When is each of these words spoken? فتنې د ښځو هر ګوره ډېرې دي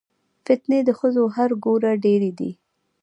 فتنې 0.45 0.79
د 0.87 0.89
ښځو 0.99 1.23
هر 1.35 1.49
ګوره 1.63 1.91
ډېرې 2.05 2.31
دي 2.39 2.51